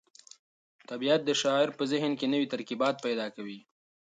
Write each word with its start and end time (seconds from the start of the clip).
طبیعت 0.89 1.21
د 1.25 1.29
شاعر 1.41 1.69
په 1.77 1.83
ذهن 1.91 2.11
کې 2.19 2.27
نوي 2.33 2.47
ترکیبات 2.53 2.95
پیدا 3.05 3.27
کوي. 3.35 3.59